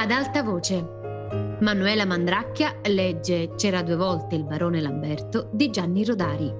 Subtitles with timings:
[0.00, 0.82] Ad alta voce.
[1.60, 6.50] Manuela Mandracchia legge C'era due volte il barone Lamberto di Gianni Rodari.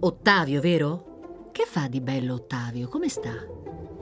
[0.00, 1.48] Ottavio, vero?
[1.52, 2.88] Che fa di bello Ottavio?
[2.88, 3.34] Come sta?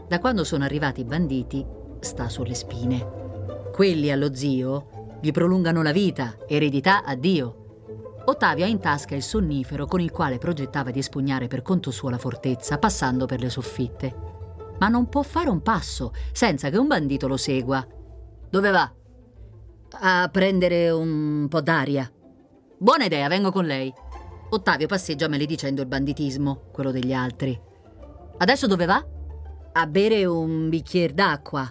[0.07, 1.67] Da quando sono arrivati i banditi,
[1.99, 3.71] sta sulle spine.
[3.73, 7.62] Quelli allo zio gli prolungano la vita, eredità a Dio.
[8.25, 12.09] Ottavio ha in tasca il sonnifero con il quale progettava di espugnare per conto suo
[12.09, 14.15] la fortezza, passando per le soffitte.
[14.79, 17.85] Ma non può fare un passo senza che un bandito lo segua.
[18.49, 18.93] Dove va?
[20.01, 22.11] A prendere un po' d'aria.
[22.79, 23.93] Buona idea, vengo con lei.
[24.51, 27.59] Ottavio passeggia maledicendo il banditismo, quello degli altri.
[28.39, 29.05] Adesso dove va?
[29.73, 31.71] A bere un bicchiere d'acqua.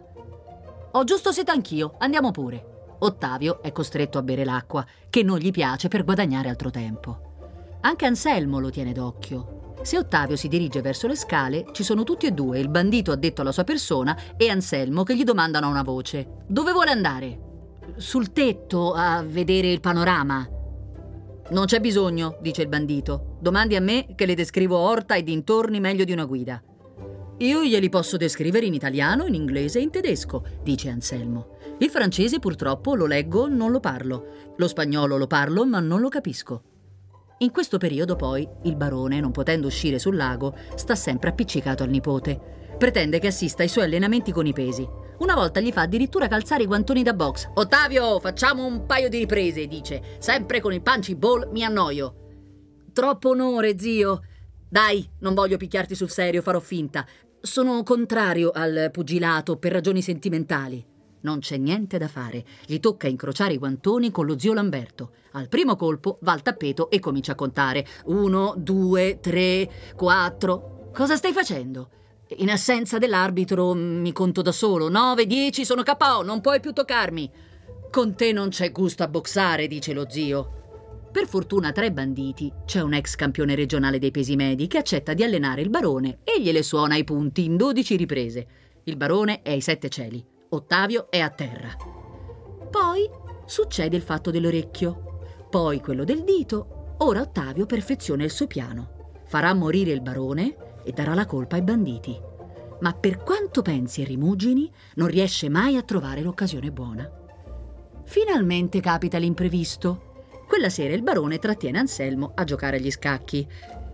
[0.91, 2.70] Ho giusto sete anch'io, andiamo pure.
[3.03, 7.29] Ottavio è costretto a bere l'acqua, che non gli piace per guadagnare altro tempo.
[7.81, 9.73] Anche Anselmo lo tiene d'occhio.
[9.81, 13.41] Se Ottavio si dirige verso le scale, ci sono tutti e due, il bandito addetto
[13.41, 16.43] alla sua persona e Anselmo che gli domandano a una voce.
[16.45, 17.39] Dove vuole andare?
[17.95, 20.47] Sul tetto a vedere il panorama.
[21.49, 23.37] Non c'è bisogno, dice il bandito.
[23.41, 26.61] Domandi a me che le descrivo orta e dintorni meglio di una guida.
[27.39, 31.57] Io glieli posso descrivere in italiano, in inglese e in tedesco, dice Anselmo.
[31.81, 34.53] Il francese purtroppo lo leggo, non lo parlo.
[34.55, 36.63] Lo spagnolo lo parlo, ma non lo capisco.
[37.39, 41.89] In questo periodo poi il barone, non potendo uscire sul lago, sta sempre appiccicato al
[41.89, 42.39] nipote.
[42.77, 44.87] Pretende che assista ai suoi allenamenti con i pesi.
[45.17, 47.49] Una volta gli fa addirittura calzare i guantoni da box.
[47.55, 50.03] Ottavio, facciamo un paio di riprese, dice.
[50.19, 52.15] Sempre con il punching ball mi annoio.
[52.93, 54.21] Troppo onore, zio.
[54.69, 57.07] Dai, non voglio picchiarti sul serio, farò finta.
[57.39, 60.89] Sono contrario al pugilato per ragioni sentimentali.
[61.21, 62.43] Non c'è niente da fare.
[62.65, 65.11] Gli tocca incrociare i guantoni con lo zio Lamberto.
[65.33, 67.85] Al primo colpo va al tappeto e comincia a contare.
[68.05, 70.89] Uno, due, tre, quattro.
[70.93, 71.89] Cosa stai facendo?
[72.37, 74.89] In assenza dell'arbitro mi conto da solo.
[74.89, 77.29] 9, 10, sono KO, non puoi più toccarmi.
[77.91, 80.59] Con te non c'è gusto a boxare, dice lo zio.
[81.11, 85.13] Per fortuna tra i banditi c'è un ex campione regionale dei pesi medi che accetta
[85.13, 88.47] di allenare il barone e gliele suona i punti in 12 riprese.
[88.85, 91.69] Il barone è ai sette cieli, Ottavio è a terra.
[92.69, 93.09] Poi
[93.45, 96.95] succede il fatto dell'orecchio, poi quello del dito.
[96.97, 99.13] Ora Ottavio perfeziona il suo piano.
[99.27, 102.19] Farà morire il barone e darà la colpa ai banditi.
[102.81, 107.09] Ma per quanto pensi e rimugini, non riesce mai a trovare l'occasione buona.
[108.03, 110.25] Finalmente capita l'imprevisto.
[110.49, 113.47] Quella sera il barone trattiene Anselmo a giocare agli scacchi.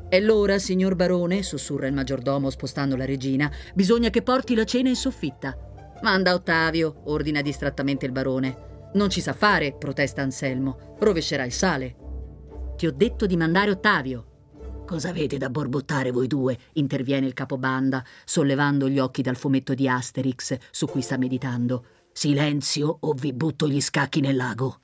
[0.10, 3.52] È l'ora, signor barone, sussurra il maggiordomo spostando la regina.
[3.76, 5.67] Bisogna che porti la cena in soffitta.
[6.02, 8.90] Manda Ottavio, ordina distrattamente il barone.
[8.94, 10.96] Non ci sa fare, protesta Anselmo.
[11.00, 11.96] Rovescerà il sale.
[12.76, 14.84] Ti ho detto di mandare Ottavio.
[14.86, 16.58] Cosa avete da borbottare voi due?
[16.74, 21.86] interviene il capobanda, sollevando gli occhi dal fumetto di Asterix su cui sta meditando.
[22.14, 24.80] Silenzio o vi butto gli scacchi nel lago.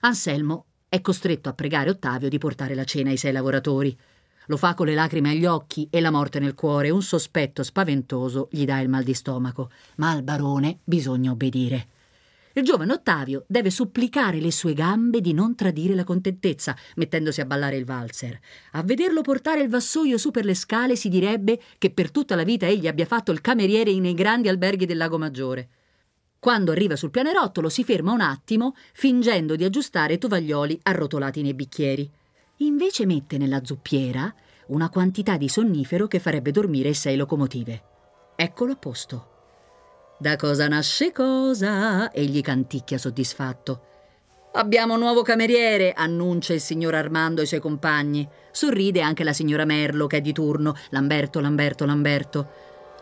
[0.00, 3.96] Anselmo è costretto a pregare Ottavio di portare la cena ai sei lavoratori.
[4.46, 8.48] Lo fa con le lacrime agli occhi e la morte nel cuore, un sospetto spaventoso
[8.50, 11.88] gli dà il mal di stomaco, ma al barone bisogna obbedire.
[12.56, 17.46] Il giovane Ottavio deve supplicare le sue gambe di non tradire la contentezza, mettendosi a
[17.46, 18.38] ballare il valzer.
[18.72, 22.44] A vederlo portare il vassoio su per le scale si direbbe che per tutta la
[22.44, 25.68] vita egli abbia fatto il cameriere nei grandi alberghi del Lago Maggiore.
[26.38, 32.08] Quando arriva sul pianerottolo si ferma un attimo, fingendo di aggiustare tovaglioli arrotolati nei bicchieri.
[32.58, 34.32] Invece mette nella zuppiera
[34.66, 37.82] una quantità di sonnifero che farebbe dormire sei locomotive.
[38.36, 39.28] Eccolo a posto.
[40.18, 42.12] Da cosa nasce cosa?
[42.12, 43.86] Egli canticchia soddisfatto.
[44.52, 48.26] Abbiamo un nuovo cameriere, annuncia il signor Armando ai suoi compagni.
[48.52, 50.76] Sorride anche la signora Merlo, che è di turno.
[50.90, 52.50] Lamberto, Lamberto, Lamberto.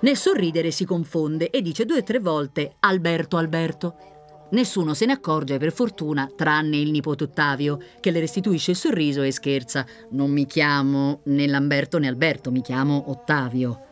[0.01, 3.97] Nel sorridere si confonde e dice due o tre volte Alberto, Alberto.
[4.53, 9.23] Nessuno se ne accorge per fortuna, tranne il nipote Ottavio, che le restituisce il sorriso
[9.23, 9.87] e scherza.
[10.11, 13.87] Non mi chiamo né Lamberto né Alberto, mi chiamo Ottavio.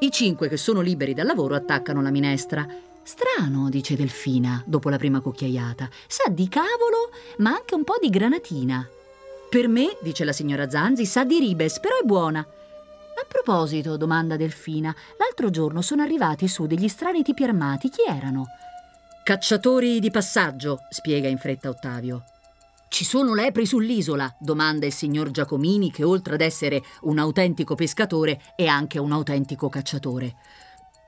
[0.00, 2.66] I cinque che sono liberi dal lavoro attaccano la minestra.
[3.02, 5.88] Strano, dice Delfina, dopo la prima cucchiaiata.
[6.06, 8.88] Sa di cavolo, ma anche un po' di granatina.
[9.50, 12.40] Per me, dice la signora Zanzi, sa di ribes, però è buona.
[12.40, 17.90] A proposito, domanda Delfina, l'altro giorno sono arrivati su degli strani tipi armati.
[17.90, 18.46] Chi erano?
[19.24, 22.24] Cacciatori di passaggio, spiega in fretta Ottavio.
[22.88, 24.34] Ci sono lepri sull'isola?
[24.36, 29.68] domanda il signor Giacomini, che oltre ad essere un autentico pescatore è anche un autentico
[29.68, 30.34] cacciatore.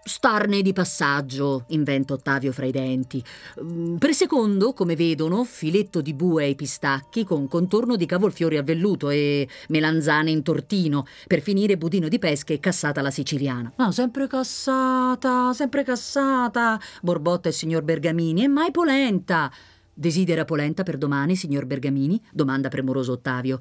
[0.07, 3.25] Starne di passaggio, inventa Ottavio fra i denti.
[3.63, 8.63] Mm, per secondo, come vedono, filetto di bue ai pistacchi con contorno di cavolfiori a
[8.63, 11.07] velluto e melanzane in tortino.
[11.27, 13.73] Per finire, budino di pesca e cassata alla siciliana.
[13.79, 19.51] No, sempre cassata, sempre cassata, borbotta il signor Bergamini, e mai polenta.
[19.95, 22.21] Desidera polenta per domani, signor Bergamini?
[22.31, 23.59] Domanda premuroso Ottavio.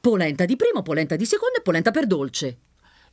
[0.00, 2.58] Polenta di primo, polenta di secondo e polenta per dolce.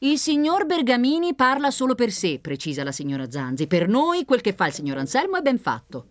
[0.01, 3.67] Il signor Bergamini parla solo per sé, precisa la signora Zanzi.
[3.67, 6.05] Per noi quel che fa il signor Anselmo è ben fatto.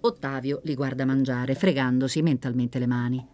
[0.00, 3.26] Ottavio li guarda mangiare, fregandosi mentalmente le mani.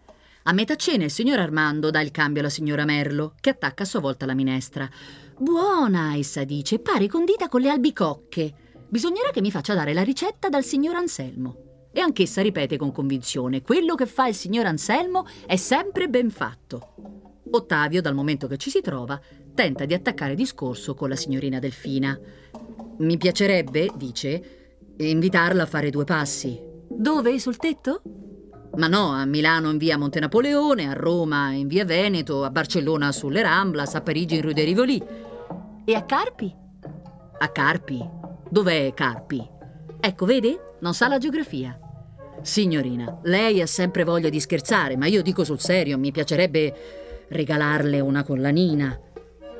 [0.43, 3.85] A metà cena il signor Armando dà il cambio alla signora Merlo, che attacca a
[3.85, 4.89] sua volta la minestra.
[5.37, 8.53] Buona, essa dice, pare condita con le albicocche.
[8.87, 11.89] Bisognerà che mi faccia dare la ricetta dal signor Anselmo.
[11.91, 17.27] E anch'essa ripete con convinzione: quello che fa il signor Anselmo è sempre ben fatto.
[17.51, 19.19] Ottavio, dal momento che ci si trova,
[19.55, 22.17] tenta di attaccare discorso con la signorina Delfina.
[22.99, 26.61] Mi piacerebbe, dice, invitarla a fare due passi.
[26.87, 27.39] Dove?
[27.39, 28.01] Sul tetto?
[28.75, 33.11] Ma no, a Milano in via Monte Napoleone, a Roma in via Veneto, a Barcellona
[33.11, 35.03] sulle Ramblas, a Parigi in Rue de Rivoli.
[35.85, 36.53] E a Carpi?
[37.39, 38.07] A Carpi?
[38.49, 39.43] Dov'è Carpi?
[39.99, 40.75] Ecco, vede?
[40.81, 41.77] Non sa la geografia.
[42.41, 46.73] Signorina, lei ha sempre voglia di scherzare, ma io dico sul serio, mi piacerebbe
[47.29, 48.99] regalarle una collanina.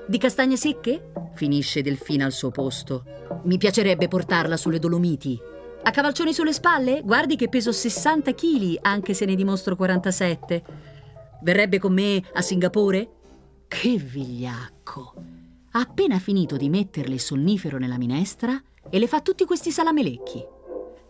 [0.08, 1.12] Di castagne secche?
[1.34, 3.04] Finisce Delfina al suo posto.
[3.44, 5.40] Mi piacerebbe portarla sulle Dolomiti.
[5.82, 7.02] A cavalcioni sulle spalle?
[7.04, 10.64] Guardi che peso 60 kg, anche se ne dimostro 47.
[11.42, 13.10] Verrebbe con me a Singapore?
[13.68, 15.14] Che vigliacco!
[15.72, 20.44] Ha appena finito di metterle il sonnifero nella minestra e le fa tutti questi salamelecchi.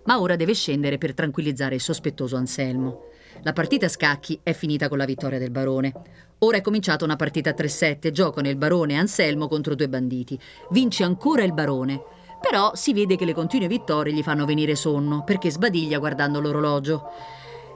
[0.05, 3.05] Ma ora deve scendere per tranquillizzare il sospettoso Anselmo.
[3.43, 5.93] La partita a scacchi è finita con la vittoria del barone.
[6.39, 10.39] Ora è cominciata una partita a 3-7, giocano il barone Anselmo contro due banditi.
[10.71, 12.01] Vince ancora il barone.
[12.41, 17.03] Però si vede che le continue vittorie gli fanno venire sonno, perché sbadiglia guardando l'orologio.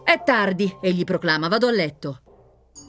[0.04, 2.22] È tardi, egli proclama, vado a letto.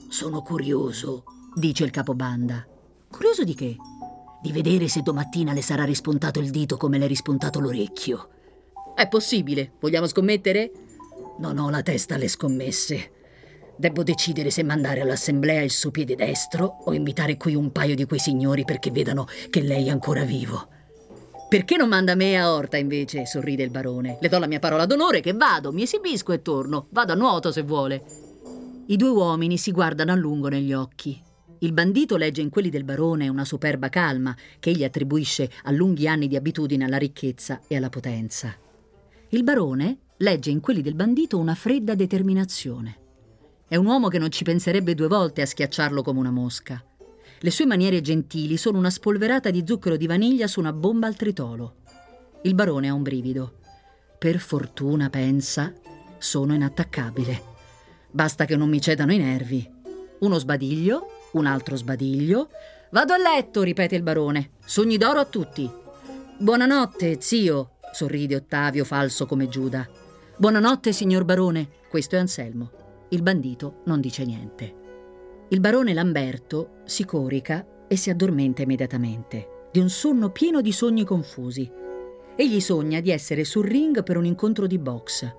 [0.09, 1.25] Sono curioso,
[1.55, 2.65] dice il capobanda.
[3.11, 3.77] Curioso di che?
[4.41, 8.29] Di vedere se domattina le sarà rispuntato il dito come le è rispuntato l'orecchio.
[8.95, 10.71] È possibile, vogliamo scommettere?
[11.39, 13.11] Non ho la testa alle scommesse.
[13.77, 18.05] Devo decidere se mandare all'assemblea il suo piede destro o invitare qui un paio di
[18.05, 20.69] quei signori perché vedano che lei è ancora vivo.
[21.49, 23.27] Perché non manda me a Orta invece?
[23.27, 24.19] sorride il barone.
[24.21, 26.87] Le do la mia parola d'onore che vado, mi esibisco e torno.
[26.91, 28.05] Vado a nuoto se vuole.
[28.87, 31.21] I due uomini si guardano a lungo negli occhi.
[31.61, 36.07] Il bandito legge in quelli del barone una superba calma che egli attribuisce a lunghi
[36.07, 38.55] anni di abitudine alla ricchezza e alla potenza.
[39.31, 42.99] Il barone legge in quelli del bandito una fredda determinazione.
[43.69, 46.83] È un uomo che non ci penserebbe due volte a schiacciarlo come una mosca.
[47.39, 51.15] Le sue maniere gentili sono una spolverata di zucchero di vaniglia su una bomba al
[51.15, 51.77] tritolo.
[52.43, 53.59] Il barone ha un brivido.
[54.19, 55.73] Per fortuna, pensa,
[56.17, 57.43] sono inattaccabile.
[58.11, 59.71] Basta che non mi cedano i nervi.
[60.21, 62.49] Uno sbadiglio, un altro sbadiglio.
[62.93, 64.53] Vado a letto, ripete il barone.
[64.65, 65.71] Sogni d'oro a tutti.
[66.39, 69.87] Buonanotte, zio, sorride Ottavio, falso come Giuda.
[70.37, 71.69] Buonanotte, signor barone.
[71.89, 73.07] Questo è Anselmo.
[73.11, 74.75] Il bandito non dice niente.
[75.51, 81.05] Il barone Lamberto si corica e si addormenta immediatamente, di un sonno pieno di sogni
[81.05, 81.71] confusi.
[82.35, 85.33] Egli sogna di essere sul ring per un incontro di box.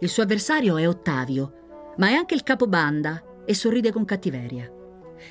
[0.00, 4.70] Il suo avversario è Ottavio, ma è anche il capobanda e sorride con cattiveria.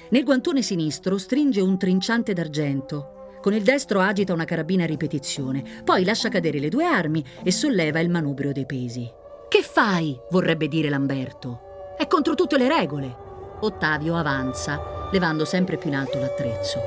[0.09, 5.81] Nel guantone sinistro stringe un trinciante d'argento con il destro agita una carabina a ripetizione,
[5.83, 9.05] poi lascia cadere le due armi e solleva il manubrio dei pesi.
[9.49, 10.17] Che fai?
[10.31, 11.95] vorrebbe dire Lamberto.
[11.97, 13.13] È contro tutte le regole.
[13.59, 16.79] Ottavio avanza, levando sempre più in alto l'attrezzo.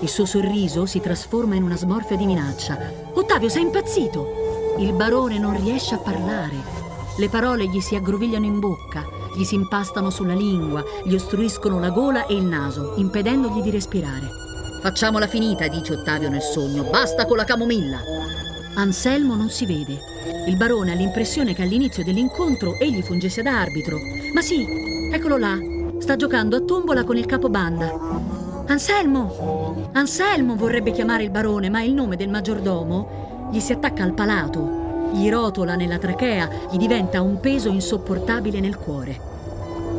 [0.00, 2.78] Il suo sorriso si trasforma in una smorfia di minaccia.
[3.12, 4.76] Ottavio, sei impazzito!
[4.78, 6.56] Il barone non riesce a parlare.
[7.18, 9.04] Le parole gli si aggrovigliano in bocca,
[9.36, 14.47] gli si impastano sulla lingua, gli ostruiscono la gola e il naso, impedendogli di respirare.
[14.80, 16.84] Facciamola finita, dice Ottavio nel sogno.
[16.84, 17.98] Basta con la camomilla.
[18.74, 19.98] Anselmo non si vede.
[20.46, 23.98] Il barone ha l'impressione che all'inizio dell'incontro egli fungesse da arbitro.
[24.32, 24.64] Ma sì,
[25.12, 25.58] eccolo là.
[25.98, 27.92] Sta giocando a tombola con il capobanda.
[28.66, 29.90] Anselmo!
[29.92, 35.10] Anselmo vorrebbe chiamare il barone, ma il nome del maggiordomo gli si attacca al palato,
[35.12, 39.37] gli rotola nella trachea, gli diventa un peso insopportabile nel cuore.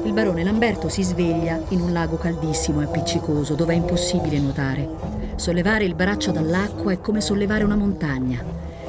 [0.04, 4.88] Il barone Lamberto si sveglia in un lago caldissimo e appiccicoso dove è impossibile nuotare.
[5.36, 8.44] Sollevare il braccio dall'acqua è come sollevare una montagna.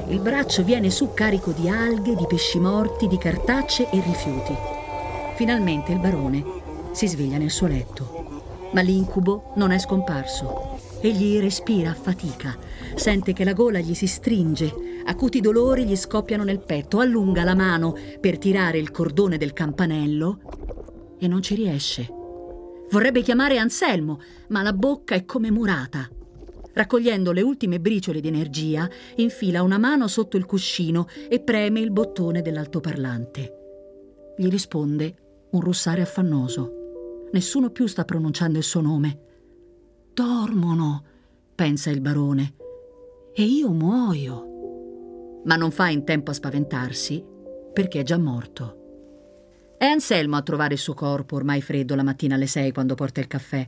[0.08, 4.54] Il braccio viene su carico di alghe, di pesci morti, di cartacce e rifiuti.
[5.34, 6.44] Finalmente il barone
[6.92, 10.78] si sveglia nel suo letto, ma l'incubo non è scomparso.
[11.00, 12.56] Egli respira a fatica,
[12.94, 14.72] sente che la gola gli si stringe,
[15.06, 20.59] acuti dolori gli scoppiano nel petto, allunga la mano per tirare il cordone del campanello
[21.20, 22.08] e non ci riesce.
[22.90, 26.08] Vorrebbe chiamare Anselmo, ma la bocca è come murata.
[26.72, 31.90] Raccogliendo le ultime briciole di energia, infila una mano sotto il cuscino e preme il
[31.90, 33.54] bottone dell'altoparlante.
[34.36, 37.28] Gli risponde un russare affannoso.
[37.32, 39.20] Nessuno più sta pronunciando il suo nome.
[40.12, 41.04] Dormono,
[41.54, 42.54] pensa il barone,
[43.34, 45.42] e io muoio.
[45.44, 47.24] Ma non fa in tempo a spaventarsi
[47.72, 48.79] perché è già morto.
[49.80, 53.20] È Anselmo a trovare il suo corpo ormai freddo la mattina alle sei quando porta
[53.20, 53.66] il caffè.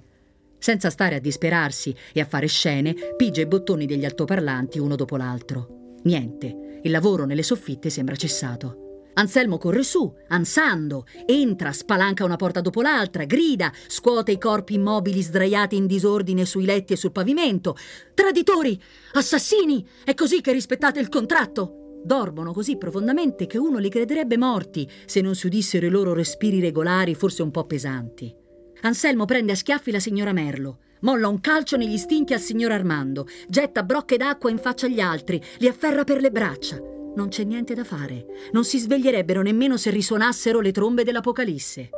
[0.58, 5.16] Senza stare a disperarsi e a fare scene, pigia i bottoni degli altoparlanti uno dopo
[5.16, 5.94] l'altro.
[6.02, 9.06] Niente, il lavoro nelle soffitte sembra cessato.
[9.14, 15.22] Anselmo corre su, ansando, entra, spalanca una porta dopo l'altra, grida, scuote i corpi immobili
[15.22, 17.74] sdraiati in disordine sui letti e sul pavimento.
[18.12, 18.78] Traditori!
[19.14, 19.88] Assassini!
[20.04, 21.81] È così che rispettate il contratto!
[22.04, 26.60] Dormono così profondamente che uno li crederebbe morti se non si udissero i loro respiri
[26.60, 28.34] regolari, forse un po' pesanti.
[28.82, 33.26] Anselmo prende a schiaffi la signora Merlo, molla un calcio negli stinchi al signor Armando,
[33.48, 36.78] getta brocche d'acqua in faccia agli altri, li afferra per le braccia.
[37.14, 38.26] Non c'è niente da fare.
[38.52, 41.90] Non si sveglierebbero nemmeno se risuonassero le trombe dell'Apocalisse.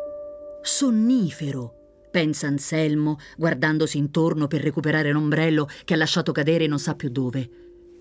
[0.61, 7.11] Sonnifero, pensa Anselmo, guardandosi intorno per recuperare l'ombrello che ha lasciato cadere non sa più
[7.11, 7.49] dove.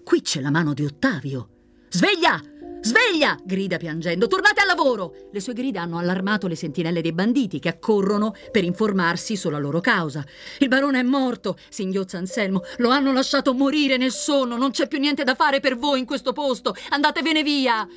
[0.04, 1.53] Qui c'è la mano di Ottavio.
[1.94, 2.42] Sveglia!
[2.82, 3.38] Sveglia!
[3.44, 4.26] grida piangendo.
[4.26, 5.14] Tornate al lavoro!
[5.32, 9.80] Le sue grida hanno allarmato le sentinelle dei banditi che accorrono per informarsi sulla loro
[9.80, 10.26] causa.
[10.58, 12.64] Il barone è morto, singhiozza Anselmo.
[12.78, 14.58] Lo hanno lasciato morire nel sonno.
[14.58, 16.74] Non c'è più niente da fare per voi in questo posto.
[16.90, 17.88] Andatevene via!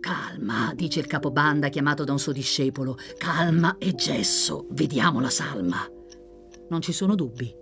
[0.00, 2.98] Calma, dice il capobanda chiamato da un suo discepolo.
[3.16, 4.66] Calma e gesso.
[4.70, 5.88] Vediamo la salma.
[6.70, 7.54] Non ci sono dubbi.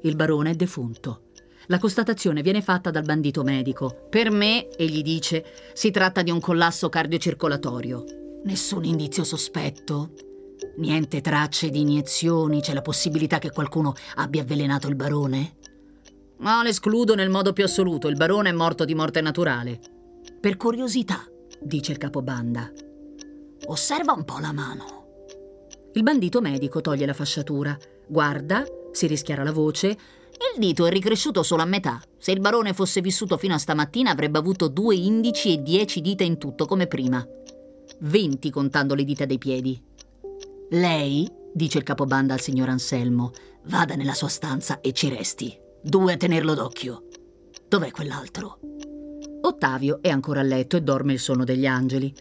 [0.00, 1.32] Il barone è defunto.
[1.68, 4.06] La constatazione viene fatta dal bandito medico.
[4.10, 8.04] Per me, egli dice, si tratta di un collasso cardiocircolatorio.
[8.44, 10.12] Nessun indizio sospetto.
[10.76, 12.60] Niente tracce di iniezioni.
[12.60, 15.56] C'è la possibilità che qualcuno abbia avvelenato il barone?
[16.38, 18.08] Ma l'escludo nel modo più assoluto.
[18.08, 19.80] Il barone è morto di morte naturale.
[20.40, 21.24] Per curiosità,
[21.60, 22.70] dice il capobanda.
[23.66, 25.02] Osserva un po' la mano.
[25.94, 29.96] Il bandito medico toglie la fasciatura, guarda, si rischiara la voce
[30.54, 32.00] il dito è ricresciuto solo a metà.
[32.18, 36.24] Se il barone fosse vissuto fino a stamattina avrebbe avuto due indici e dieci dita
[36.24, 37.26] in tutto, come prima.
[38.00, 39.80] Venti contando le dita dei piedi.
[40.70, 43.32] Lei, dice il capobanda al signor Anselmo,
[43.64, 45.56] vada nella sua stanza e ci resti.
[45.82, 47.06] Due a tenerlo d'occhio.
[47.68, 48.58] Dov'è quell'altro?
[49.42, 52.12] Ottavio è ancora a letto e dorme il sonno degli angeli.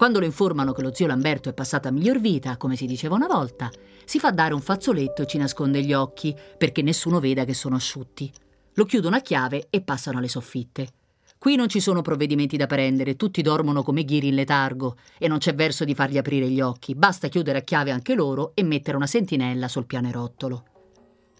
[0.00, 3.16] Quando lo informano che lo zio Lamberto è passato a miglior vita, come si diceva
[3.16, 3.70] una volta,
[4.06, 7.76] si fa dare un fazzoletto e ci nasconde gli occhi perché nessuno veda che sono
[7.76, 8.32] asciutti.
[8.76, 10.88] Lo chiudono a chiave e passano alle soffitte.
[11.36, 15.36] Qui non ci sono provvedimenti da prendere, tutti dormono come ghiri in letargo e non
[15.36, 18.96] c'è verso di fargli aprire gli occhi, basta chiudere a chiave anche loro e mettere
[18.96, 20.64] una sentinella sul pianerottolo.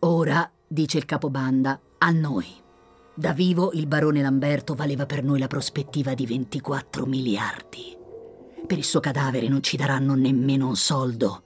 [0.01, 2.47] Ora, dice il capobanda, a noi.
[3.15, 7.97] Da vivo il barone Lamberto valeva per noi la prospettiva di 24 miliardi.
[8.71, 11.43] Per il suo cadavere non ci daranno nemmeno un soldo.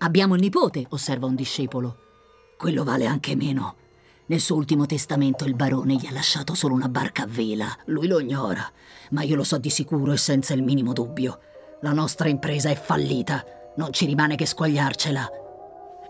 [0.00, 1.96] Abbiamo il nipote, osserva un discepolo.
[2.58, 3.76] Quello vale anche meno.
[4.26, 7.74] Nel suo ultimo testamento il barone gli ha lasciato solo una barca a vela.
[7.86, 8.70] Lui lo ignora,
[9.12, 11.40] ma io lo so di sicuro e senza il minimo dubbio.
[11.80, 13.42] La nostra impresa è fallita.
[13.76, 15.30] Non ci rimane che squagliarcela.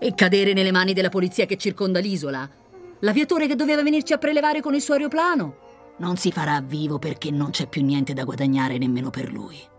[0.00, 2.50] E cadere nelle mani della polizia che circonda l'isola?
[2.98, 5.94] L'aviatore che doveva venirci a prelevare con il suo aeroplano?
[5.98, 9.78] Non si farà vivo perché non c'è più niente da guadagnare nemmeno per lui.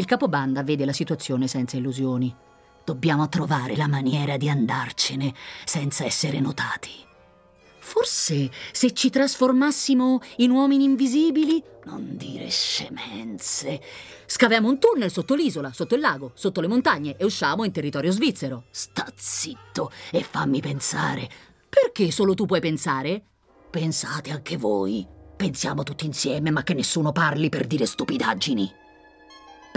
[0.00, 2.34] Il capobanda vede la situazione senza illusioni.
[2.86, 5.34] Dobbiamo trovare la maniera di andarcene
[5.66, 6.88] senza essere notati.
[7.80, 11.62] Forse se ci trasformassimo in uomini invisibili?
[11.84, 13.78] Non dire scemenze.
[14.24, 18.10] Scaviamo un tunnel sotto l'isola, sotto il lago, sotto le montagne e usciamo in territorio
[18.10, 18.64] svizzero.
[18.70, 21.28] Sta zitto e fammi pensare.
[21.68, 23.22] Perché solo tu puoi pensare?
[23.68, 25.06] Pensate anche voi.
[25.36, 28.78] Pensiamo tutti insieme, ma che nessuno parli per dire stupidaggini.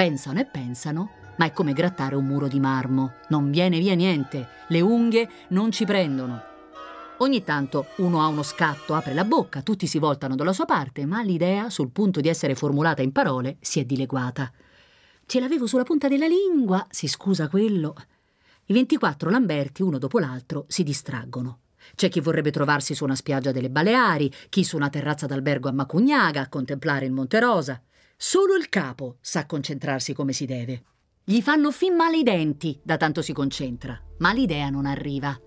[0.03, 3.13] Pensano e pensano, ma è come grattare un muro di marmo.
[3.29, 6.43] Non viene via niente, le unghie non ci prendono.
[7.19, 11.05] Ogni tanto uno ha uno scatto, apre la bocca, tutti si voltano dalla sua parte,
[11.05, 14.51] ma l'idea, sul punto di essere formulata in parole, si è dileguata.
[15.25, 17.95] Ce l'avevo sulla punta della lingua, si scusa quello.
[18.65, 21.59] I 24 Lamberti, uno dopo l'altro, si distraggono.
[21.95, 25.71] C'è chi vorrebbe trovarsi su una spiaggia delle Baleari, chi su una terrazza d'albergo a
[25.71, 27.81] Macugnaga a contemplare il Monte Rosa.
[28.15, 30.83] Solo il capo sa concentrarsi come si deve.
[31.23, 35.39] Gli fanno fin male i denti da tanto si concentra, ma l'idea non arriva.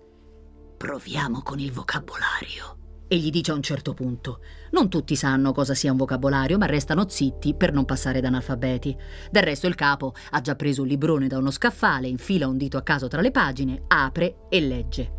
[0.77, 2.77] Proviamo con il vocabolario.
[3.07, 6.65] E gli dice a un certo punto: Non tutti sanno cosa sia un vocabolario, ma
[6.65, 8.95] restano zitti per non passare da analfabeti.
[9.31, 12.77] Del resto, il capo ha già preso un librone da uno scaffale, infila un dito
[12.77, 15.11] a caso tra le pagine, apre e legge: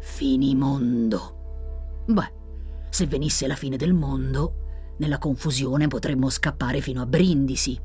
[0.00, 1.38] Finimondo.
[2.06, 2.32] Beh,
[2.90, 4.69] se venisse la fine del mondo,
[5.00, 7.78] nella confusione potremmo scappare fino a Brindisi.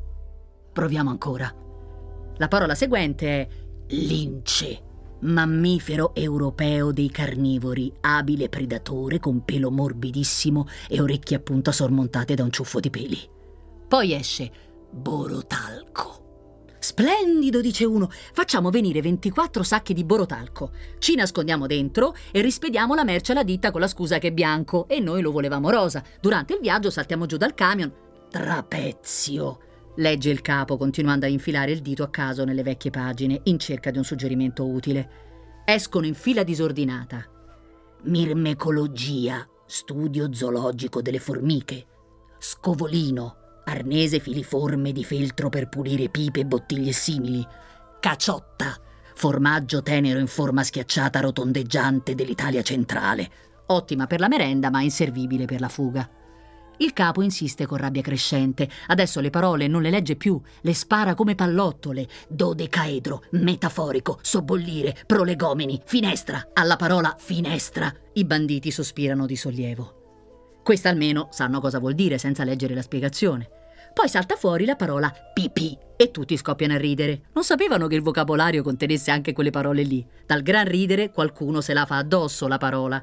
[0.72, 1.54] Proviamo ancora.
[2.38, 3.48] La parola seguente è
[3.88, 4.82] lince,
[5.22, 12.44] mammifero europeo dei carnivori, abile predatore con pelo morbidissimo e orecchie a punta sormontate da
[12.44, 13.18] un ciuffo di peli.
[13.88, 14.52] Poi esce
[14.92, 16.25] borotalco.
[16.86, 18.12] Splendido, dice uno.
[18.12, 20.70] Facciamo venire 24 sacchi di borotalco.
[21.00, 24.88] Ci nascondiamo dentro e rispediamo la merce alla ditta con la scusa che è bianco
[24.88, 26.04] e noi lo volevamo rosa.
[26.22, 27.92] Durante il viaggio saltiamo giù dal camion.
[28.30, 29.60] Trapezio,
[29.96, 33.90] Legge il capo continuando a infilare il dito a caso nelle vecchie pagine in cerca
[33.90, 35.64] di un suggerimento utile.
[35.66, 37.26] Escono in fila disordinata.
[38.04, 41.88] Mirmecologia, studio zoologico delle formiche.
[42.38, 47.46] Scovolino, arnese filiforme di feltro per pulire pipe e bottiglie simili.
[48.00, 48.76] Caciotta,
[49.14, 53.30] formaggio tenero in forma schiacciata rotondeggiante dell'Italia centrale.
[53.68, 56.10] Ottima per la merenda ma inservibile per la fuga.
[56.78, 58.70] Il capo insiste con rabbia crescente.
[58.88, 62.08] Adesso le parole non le legge più, le spara come pallottole.
[62.28, 66.50] Dodecaedro, metaforico, sobbollire, prolegomeni, finestra.
[66.54, 67.94] Alla parola finestra.
[68.14, 70.05] I banditi sospirano di sollievo.
[70.66, 73.48] Questa almeno sanno cosa vuol dire senza leggere la spiegazione.
[73.94, 77.26] Poi salta fuori la parola pipì e tutti scoppiano a ridere.
[77.34, 80.04] Non sapevano che il vocabolario contenesse anche quelle parole lì.
[80.26, 83.00] Dal gran ridere qualcuno se la fa addosso la parola.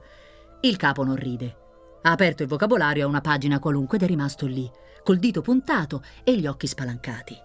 [0.62, 1.57] Il capo non ride.
[2.02, 4.69] Ha aperto il vocabolario a una pagina qualunque ed è rimasto lì,
[5.04, 7.37] col dito puntato e gli occhi spalancati.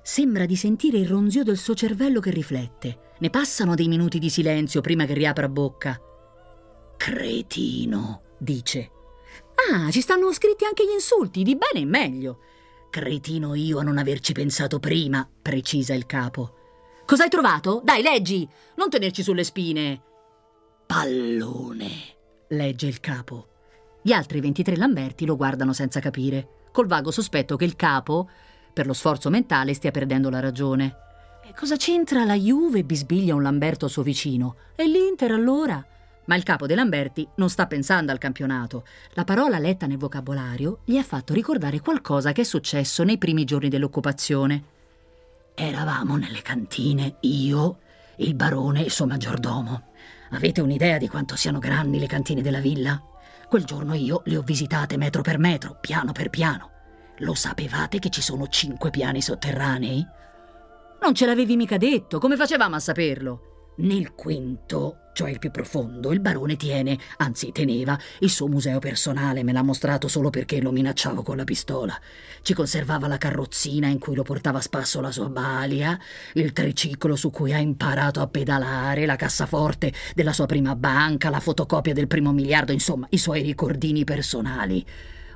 [0.00, 2.98] Sembra di sentire il ronzio del suo cervello che riflette.
[3.18, 6.00] Ne passano dei minuti di silenzio prima che riapra bocca.
[6.96, 8.90] Cretino, dice.
[9.56, 12.38] Ah, ci stanno scritti anche gli insulti, di bene e meglio.
[12.90, 16.54] Cretino io a non averci pensato prima, precisa il capo.
[17.04, 17.80] Cos'hai trovato?
[17.84, 18.48] Dai, leggi!
[18.76, 20.02] Non tenerci sulle spine.
[20.86, 21.90] Pallone,
[22.48, 23.48] legge il capo.
[24.02, 28.28] Gli altri 23 Lamberti lo guardano senza capire, col vago sospetto che il capo,
[28.72, 30.96] per lo sforzo mentale, stia perdendo la ragione.
[31.44, 34.56] E cosa c'entra la Juve bisbiglia un Lamberto suo vicino?
[34.76, 35.84] E l'Inter allora?
[36.26, 38.84] Ma il capo dei Lamberti non sta pensando al campionato.
[39.14, 43.44] La parola letta nel vocabolario gli ha fatto ricordare qualcosa che è successo nei primi
[43.44, 44.74] giorni dell'occupazione.
[45.54, 47.78] Eravamo nelle cantine, io,
[48.16, 49.92] il barone e il suo maggiordomo.
[50.30, 53.00] Avete un'idea di quanto siano grandi le cantine della villa?
[53.48, 56.70] Quel giorno io le ho visitate metro per metro, piano per piano.
[57.18, 60.04] Lo sapevate che ci sono cinque piani sotterranei?
[61.00, 63.55] Non ce l'avevi mica detto, come facevamo a saperlo?
[63.76, 69.42] Nel quinto cioè il più profondo, il barone tiene, anzi teneva, il suo museo personale,
[69.44, 71.98] me l'ha mostrato solo perché lo minacciavo con la pistola.
[72.42, 75.98] Ci conservava la carrozzina in cui lo portava a spasso la sua balia,
[76.34, 81.40] il triciclo su cui ha imparato a pedalare, la cassaforte della sua prima banca, la
[81.40, 84.84] fotocopia del primo miliardo, insomma, i suoi ricordini personali.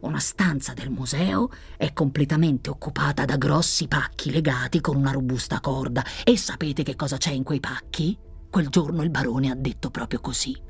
[0.03, 1.49] Una stanza del museo
[1.79, 6.05] è completamente occupata da grossi pacchi legati con una robusta corda.
[6.23, 8.29] E sapete che cosa c'è in quei pacchi?
[8.51, 10.61] Quel giorno il barone ha detto proprio così.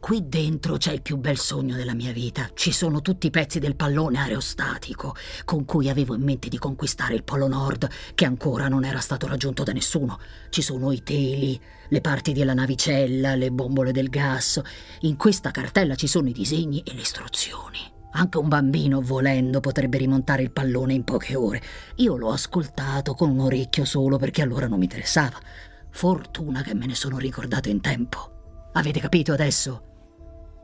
[0.00, 2.48] Qui dentro c'è il più bel sogno della mia vita.
[2.54, 7.14] Ci sono tutti i pezzi del pallone aerostatico con cui avevo in mente di conquistare
[7.14, 10.18] il Polo Nord, che ancora non era stato raggiunto da nessuno.
[10.48, 14.58] Ci sono i teli, le parti della navicella, le bombole del gas.
[15.00, 17.80] In questa cartella ci sono i disegni e le istruzioni.
[18.12, 21.62] Anche un bambino, volendo, potrebbe rimontare il pallone in poche ore.
[21.96, 25.38] Io l'ho ascoltato con un orecchio solo perché allora non mi interessava.
[25.90, 28.70] Fortuna che me ne sono ricordato in tempo.
[28.72, 29.82] Avete capito adesso?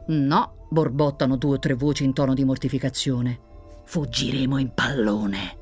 [0.08, 3.40] No, borbottano due o tre voci in tono di mortificazione.
[3.84, 5.58] Fuggiremo in pallone.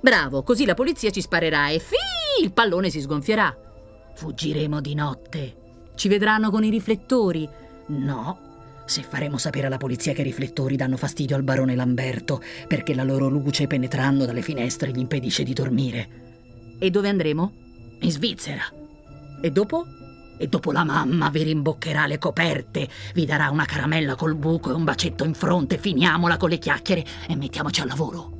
[0.00, 3.56] Bravo, così la polizia ci sparerà e fi, il pallone si sgonfierà.
[4.14, 5.56] Fuggiremo di notte.
[5.94, 7.48] Ci vedranno con i riflettori.
[7.86, 8.38] No,
[8.84, 13.04] se faremo sapere alla polizia che i riflettori danno fastidio al barone Lamberto perché la
[13.04, 16.08] loro luce penetrando dalle finestre gli impedisce di dormire.
[16.78, 17.61] E dove andremo?
[18.02, 18.62] In Svizzera.
[19.40, 19.86] E dopo?
[20.36, 24.74] E dopo la mamma vi rimboccherà le coperte, vi darà una caramella col buco e
[24.74, 28.30] un bacetto in fronte, finiamola con le chiacchiere e mettiamoci al lavoro.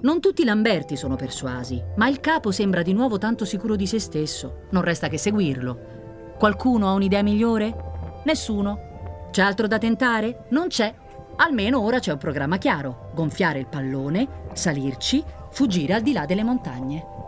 [0.00, 3.86] Non tutti i Lamberti sono persuasi, ma il capo sembra di nuovo tanto sicuro di
[3.86, 4.66] se stesso.
[4.70, 6.34] Non resta che seguirlo.
[6.36, 8.20] Qualcuno ha un'idea migliore?
[8.24, 9.28] Nessuno.
[9.30, 10.46] C'è altro da tentare?
[10.50, 10.92] Non c'è.
[11.36, 13.12] Almeno ora c'è un programma chiaro.
[13.14, 17.21] Gonfiare il pallone, salirci, fuggire al di là delle montagne.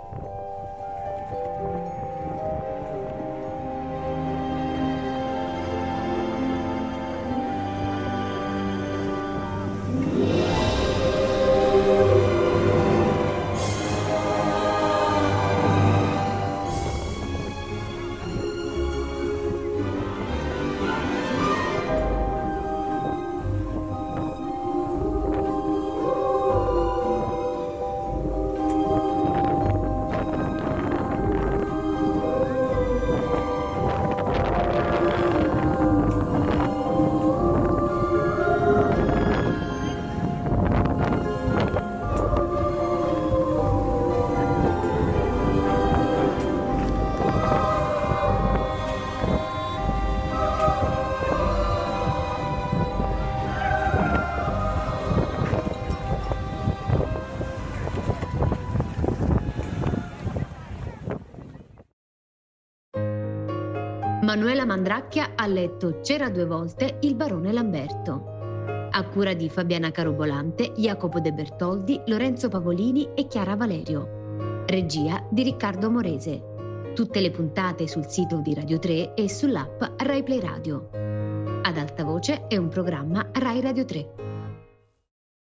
[64.35, 68.89] Manuela Mandracchia ha letto C'era due volte il barone Lamberto.
[68.91, 74.65] A cura di Fabiana Carobolante, Jacopo De Bertoldi, Lorenzo Pavolini e Chiara Valerio.
[74.67, 76.93] Regia di Riccardo Morese.
[76.97, 80.89] Tutte le puntate sul sito di Radio 3 e sull'app Rai Play Radio.
[80.91, 84.24] Ad alta voce è un programma Rai Radio 3.